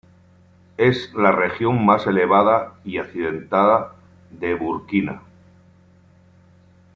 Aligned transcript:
Es 0.77 1.13
la 1.13 1.31
región 1.31 1.85
más 1.85 2.07
elevada 2.07 2.73
y 2.83 2.97
accidentada 2.97 3.93
de 4.31 4.55
Burkina. 4.55 5.21